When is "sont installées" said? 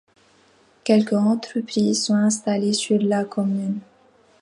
2.05-2.73